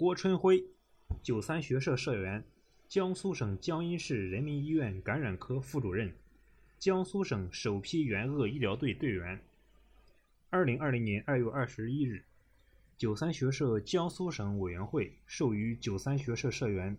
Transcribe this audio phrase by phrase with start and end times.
[0.00, 0.64] 郭春辉，
[1.22, 2.42] 九三学社社员，
[2.88, 6.10] 江苏省江阴市人民医院感染科副主任，
[6.78, 9.38] 江苏省首批援鄂医疗队队员。
[10.48, 12.24] 二零二零年二月二十一日，
[12.96, 16.96] 九三学社江苏省委员会授予九三学社社员、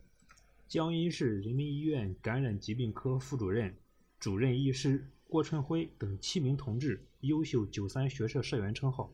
[0.67, 3.75] 江阴市人民医院感染疾病科副主任、
[4.19, 9.11] 主任医师郭春辉等七名同志优秀九三学社社员称号。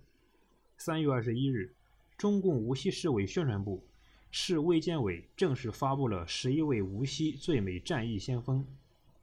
[0.78, 1.74] 三月二十一日。
[2.18, 3.86] 中共无锡市委宣传部、
[4.32, 8.66] 市卫健委正式发布了十一位无锡最美战役先锋，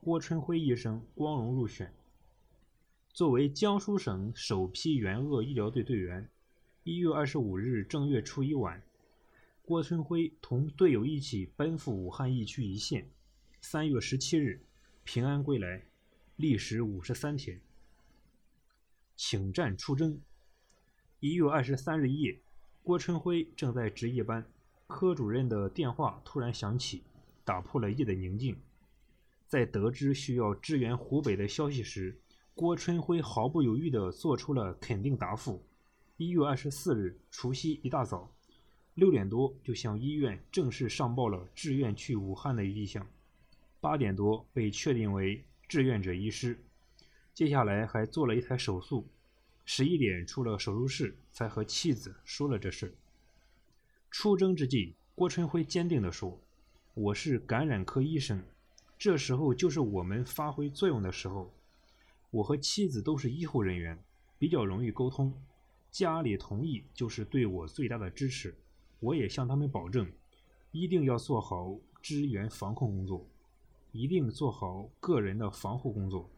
[0.00, 1.92] 郭春辉医生光荣入选。
[3.12, 6.30] 作为江苏省首批援鄂医疗队队员，
[6.84, 8.80] 一月二十五日正月初一晚，
[9.64, 13.10] 郭春辉同队友一起奔赴武汉疫区一线。
[13.60, 14.62] 三月十七日
[15.02, 15.82] 平安归来，
[16.36, 17.60] 历时五十三天。
[19.16, 20.20] 请战出征。
[21.18, 22.38] 一月二十三日夜。
[22.84, 24.44] 郭春辉正在值夜班，
[24.86, 27.02] 科主任的电话突然响起，
[27.42, 28.54] 打破了夜的宁静。
[29.46, 32.20] 在得知需要支援湖北的消息时，
[32.54, 35.64] 郭春辉毫不犹豫地做出了肯定答复。
[36.18, 38.30] 一月二十四日除夕一大早，
[38.92, 43.06] 六点多就向医院正式上报了志愿去武汉的意向。
[43.80, 46.62] 八点多被确定为志愿者医师，
[47.32, 49.08] 接下来还做了一台手术。
[49.64, 52.94] 十一点出了手术室，才和妻子说了这事。
[54.10, 56.38] 出征之际，郭春辉坚定地说
[56.94, 58.42] ：“我是感染科医生，
[58.98, 61.52] 这时候就是我们发挥作用的时候。
[62.30, 63.98] 我和妻子都是医护人员，
[64.38, 65.32] 比较容易沟通。
[65.90, 68.54] 家里同意就是对我最大的支持。
[69.00, 70.06] 我也向他们保证，
[70.72, 73.26] 一定要做好支援防控工作，
[73.92, 76.30] 一定做好个人的防护工作，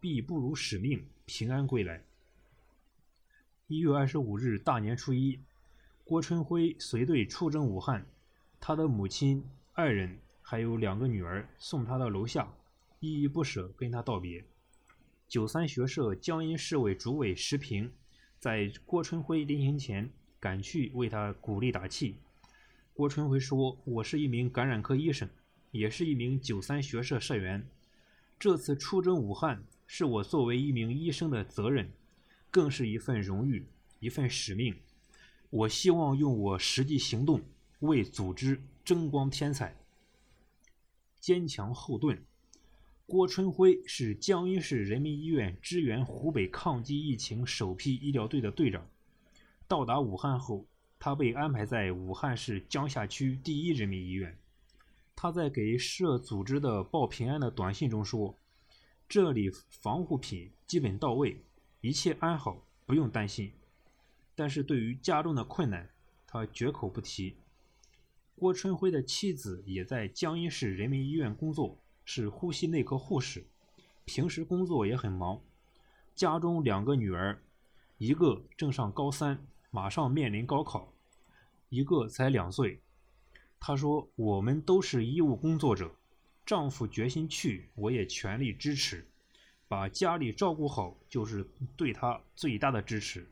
[0.00, 2.02] 必不辱使命，平安归来。”
[3.70, 5.38] 一月二十五日大年初一，
[6.02, 8.06] 郭春辉随队出征武汉，
[8.58, 12.50] 他的母亲、爱人还有两个女儿送他到楼下，
[13.00, 14.42] 依依不舍跟他道别。
[15.28, 17.92] 九三学社江阴市委主委石平
[18.38, 20.08] 在郭春辉临行前
[20.40, 22.16] 赶去为他鼓励打气。
[22.94, 25.28] 郭春辉说：“我是一名感染科医生，
[25.72, 27.68] 也是一名九三学社社员。
[28.38, 31.92] 这次出征武汉是我作为一名医生的责任。”
[32.50, 33.66] 更是一份荣誉，
[34.00, 34.74] 一份使命。
[35.50, 37.40] 我希望用我实际行动
[37.80, 39.76] 为组织争光添彩。
[41.20, 42.22] 坚强后盾。
[43.06, 48.86] 郭春辉是江阴市人民医院支援湖北抗击疫情首批医疗队的队长。
[49.66, 50.66] 到达武汉后，
[50.98, 54.36] 他被安排在武汉市江夏区第一人民医院。
[55.16, 58.36] 他在给社组织的报平安的短信中说
[59.08, 61.42] ：“这里防护品基本到位。”
[61.80, 63.52] 一切安好，不用担心。
[64.34, 65.88] 但是对于家中的困难，
[66.26, 67.36] 他绝口不提。
[68.36, 73.44] 郭春辉的妻子也在江阴市人民医院工作，是呼吸内科护士，
[74.04, 75.40] 平时工作也很忙。
[76.14, 77.40] 家中两个女儿，
[77.98, 80.92] 一个正上高三，马上面临高考；
[81.68, 82.80] 一个才两岁。
[83.60, 85.92] 她说：“我们都是医务工作者，
[86.46, 89.04] 丈夫决心去，我也全力支持。”
[89.68, 91.46] 把家里照顾好，就是
[91.76, 93.28] 对他最大的支持。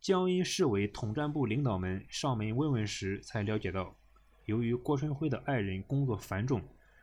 [0.00, 3.94] 江阴市委统战部领导们上门慰问时，才了解到，
[4.46, 6.60] 由于郭春辉的爱人工作繁重，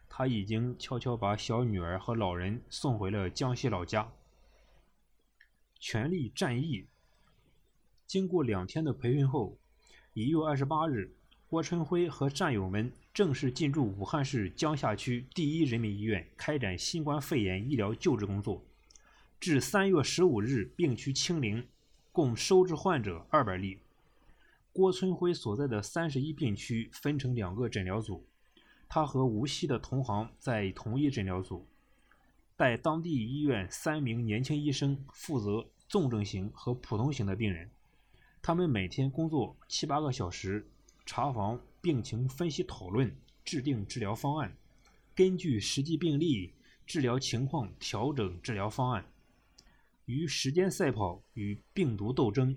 [0.10, 4.12] 他已经悄悄把小女儿和老人送回了江西老家。
[5.80, 6.88] 全力战役。
[8.06, 9.58] 经过两天的培训后，
[10.14, 11.16] 一月二十八日。
[11.50, 18.64] 郭春辉和战友们正式进驻武汉市江夏区第一人民医院，开展新冠肺炎医疗救治工作。
[19.40, 21.68] 至三月十五日，病区清零，
[22.12, 23.80] 共收治患者二百例。
[24.72, 28.24] 郭春辉所在的三十一病区分成两个诊疗组，
[28.88, 31.66] 他和无锡的同行在同一诊疗组，
[32.56, 37.72] 带当地医院三名年轻医生负责重症型和普通型的病人。
[38.40, 40.70] 他们每天工作七八个小时。
[41.12, 43.12] 查房、病情分析、讨论、
[43.44, 44.56] 制定治疗方案，
[45.16, 46.54] 根据实际病例、
[46.86, 49.04] 治疗情况调整治疗方案。
[50.06, 52.56] 与时间赛跑，与病毒斗争。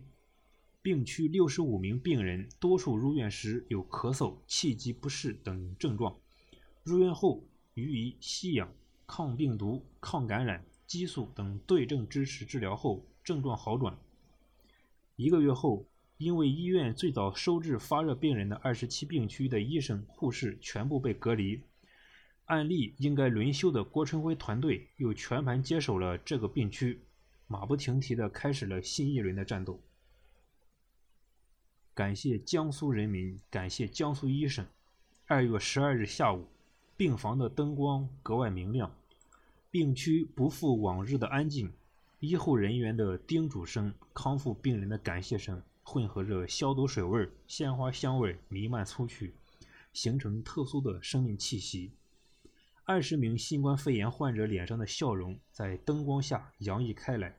[0.83, 6.15] 病区六十五名病人，多数入院时有咳嗽、气机不适等症状，
[6.83, 8.71] 入院后予以吸氧、
[9.07, 13.97] 抗病毒、抗感染、激素等对症支持治疗后，症状好转。
[15.17, 15.87] 一个月后。
[16.23, 21.61] 因为医院最早收治发热病人的二十七病区的医生、护士全部被隔离，
[22.45, 27.01] 按例应该轮休的郭春辉团队又全盘接手了这个病区，
[27.49, 29.81] 马不停蹄地开始了新一轮的战斗。
[31.93, 34.65] 感谢江苏人民，感谢江苏医生。
[35.27, 36.47] 二月十二日下午，
[36.97, 38.95] 病房的灯光格外明亮，
[39.73, 41.73] 病区不复往日的安静，
[42.21, 49.35] 医护人员的叮嘱声、康复病人的感谢声，混合着消毒水味、鲜花香味弥漫出去，
[49.93, 51.91] 形成特殊的生命气息。
[52.85, 57.37] 二十名新冠肺炎患者脸上的笑容在灯光下洋溢开来。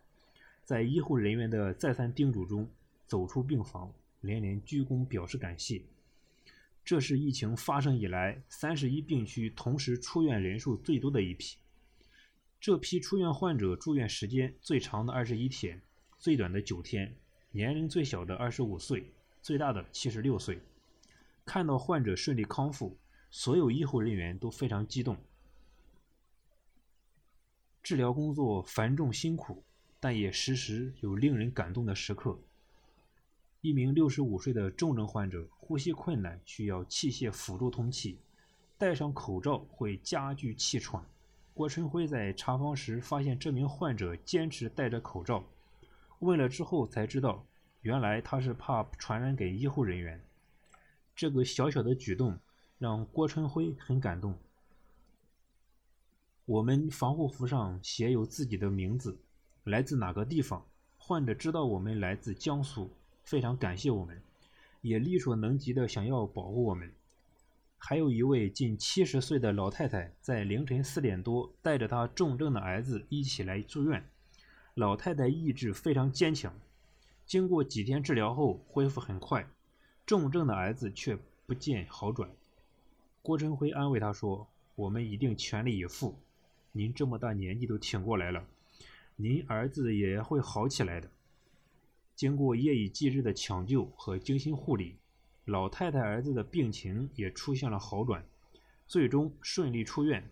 [0.64, 2.70] 在医护人员的再三叮嘱中，
[3.06, 3.92] 走出病房，
[4.22, 5.82] 连连鞠躬表示感谢。
[6.86, 11.58] 这是疫情发生以来三十一病区同时出院人数最多的一批。
[12.60, 15.82] 这批出院患者住院时间最长的二十一天，
[16.18, 17.14] 最短的九天，
[17.56, 20.60] 年龄最小的二十五岁，最大的七十六岁。
[21.46, 22.98] 看到患者顺利康复，
[23.32, 25.16] 所有医护人员都非常激动。
[27.82, 29.64] 治疗工作繁重辛苦。
[30.00, 32.38] 但也时时有令人感动的时刻。
[33.62, 38.20] 一名六十五岁的重症患者呼吸困难，需要器械辅助通气，
[38.78, 41.02] 戴上口罩会加剧气喘。
[41.54, 45.42] 郭春辉在查房时发现这名患者坚持戴着口罩，
[46.24, 47.46] 问了之后才知道，
[47.82, 50.20] 原来他是怕传染给医护人员。
[51.14, 52.40] 这个小小的举动
[52.80, 54.36] 让郭春辉很感动。
[56.46, 59.20] 我们防护服上写有自己的名字。
[59.66, 60.66] 来自哪个地方？
[60.98, 62.90] 患者知道我们来自江苏，
[63.24, 64.22] 非常感谢我们，
[64.82, 66.92] 也力所能及的想要保护我们。
[67.78, 74.06] 还有一位近七十岁的老太太，在凌晨四点多带着她重症的儿子一起来住院。
[74.76, 76.52] 老太太意志非常坚强，
[77.28, 79.48] 经过几天治疗后恢复很快，
[80.04, 81.16] 重症的儿子却
[81.46, 82.30] 不见好转。
[83.22, 86.18] 郭春辉安慰她说：“我们一定全力以赴，
[86.72, 88.44] 您这么大年纪都挺过来了。”
[89.16, 91.08] 您儿子也会好起来的。
[92.16, 94.96] 经过夜以继日的抢救和精心护理，
[95.46, 98.26] 老太太儿子的病情也出现了好转，
[98.88, 100.28] 最终顺利出院。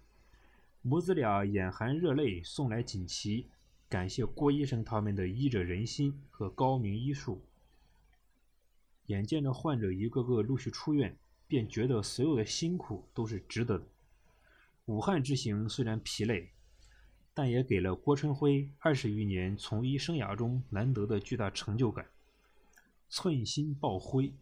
[0.82, 3.46] 母子俩眼含热泪送来锦旗，
[3.92, 7.44] 感谢郭医生他们的医者仁心和高明医术。
[9.08, 11.14] 眼见着患者一个个陆续出院，
[11.46, 13.84] 便觉得所有的辛苦都是值得的。
[14.86, 16.52] 武汉之行虽然疲累。
[17.34, 22.06] 但也给了郭春辉二十余年从医生涯中难得的巨大成就感。
[23.10, 24.34] 寸心报辉。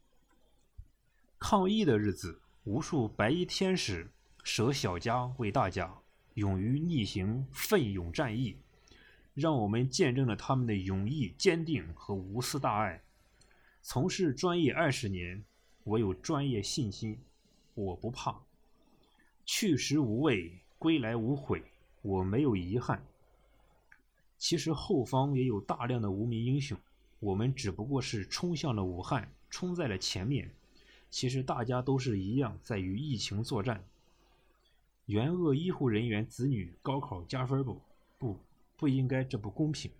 [1.37, 4.09] 抗疫的日子，无数白衣天使
[4.43, 5.95] 舍小家为大家，
[6.33, 8.57] 勇于逆行，奋勇战役，
[9.39, 13.01] 让我们见证了他们的勇毅、坚定和无私大爱。
[13.81, 15.41] 从事专业二十年，
[15.85, 17.17] 我有专业信心，
[17.73, 18.37] 我不怕。
[19.45, 21.63] 去时无畏，归来无悔。
[22.01, 23.03] 我没有遗憾。
[24.37, 26.77] 其实后方也有大量的无名英雄，
[27.19, 30.49] 我们只不过是冲向了武汉，冲在了前面。
[31.09, 33.83] 其实大家都是一样，在与疫情作战。
[35.07, 37.81] 援鄂医护人员子女高考加分不？
[38.19, 38.37] 不，
[38.79, 39.91] 不应该，这不公平。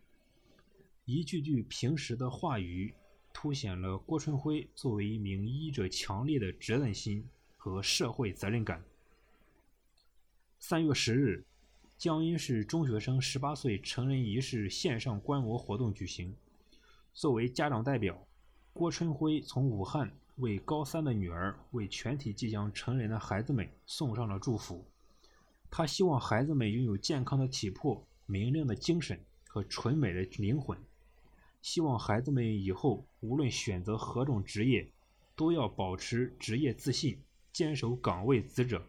[1.04, 2.94] 一句句平实的话语，
[3.34, 7.28] 凸显了郭春辉作为一名医者强烈的责任心
[7.58, 8.82] 和社会责任感。
[10.58, 11.46] 三月十日。
[11.98, 16.34] 江阴市中学生十八岁成人仪式线上观摩活动举行。
[17.14, 18.26] 作为家长代表，
[18.72, 24.86] 郭春辉从武汉为高三的女儿、为全体即将成人的孩子们送上了祝福。
[25.70, 30.78] 他希望孩子们拥有健康的体魄、明亮的精神和纯美的灵魂。
[31.64, 34.88] 希望孩子们以后无论选择何种职业，
[35.36, 37.20] 都要保持职业自信，
[37.52, 38.82] 坚守岗位职责。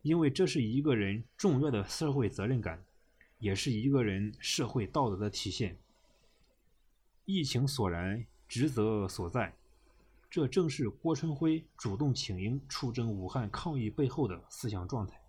[0.00, 2.82] 因为这是一个人重要的社会责任感，
[3.38, 5.76] 也是一个人社会道德的体现。
[7.26, 9.52] 疫情所然，职责所在，
[10.30, 15.20] 这正是郭春辉主动请缨出征武汉抗疫背后的思想状态。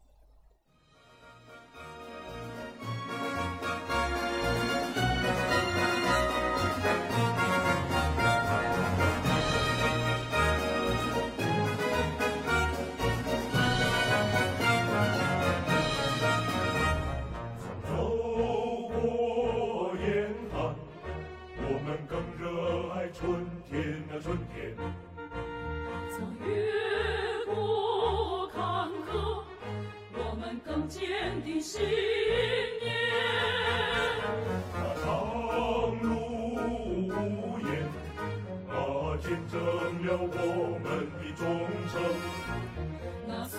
[30.88, 32.96] 坚定信念。
[34.74, 35.06] 那长
[36.02, 36.10] 路
[37.08, 37.68] 无言，
[38.68, 38.72] 那
[39.18, 39.56] 见证
[40.06, 40.86] 了我们
[41.20, 41.40] 的忠
[41.92, 41.94] 诚。
[43.28, 43.58] 那岁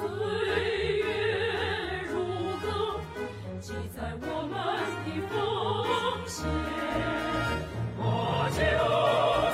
[0.99, 1.05] 月
[2.11, 2.15] 如
[2.63, 2.67] 歌，
[3.61, 4.53] 记载我们
[5.05, 5.31] 的奉
[6.27, 6.37] 献。
[7.99, 8.03] 马
[8.49, 8.57] 九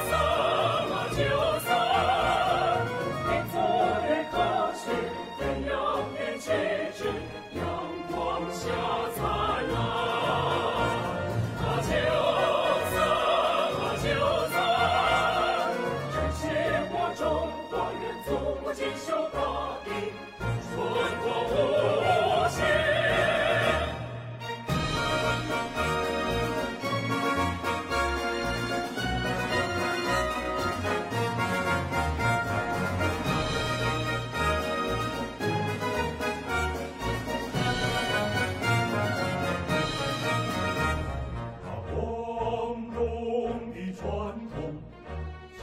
[0.08, 0.12] 三，
[0.88, 1.43] 么九。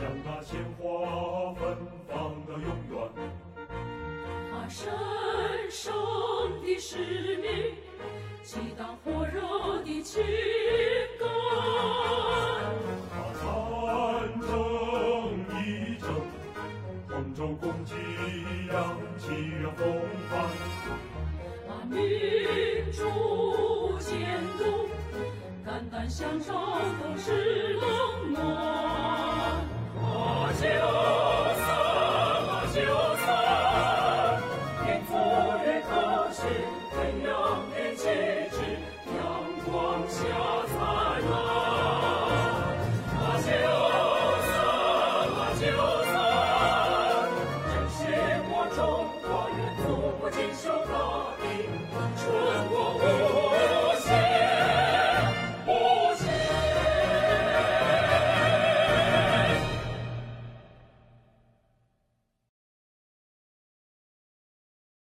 [0.02, 0.08] 就。
[0.80, 1.78] 花芬
[2.08, 2.94] 芳的永远。
[4.52, 4.92] 他神
[5.70, 5.94] 圣
[6.64, 7.76] 的使命，
[8.42, 10.24] 激荡火热的情
[11.20, 11.24] 感。
[13.12, 14.50] 他战争
[15.62, 15.62] 一
[16.00, 16.06] 争，
[17.08, 17.94] 同舟共济，
[18.74, 19.82] 扬起远风
[20.30, 20.32] 帆。
[21.68, 21.96] 把民
[22.92, 24.10] 主监
[24.58, 24.60] 督，
[25.64, 28.71] 肝胆相照都是冷暖。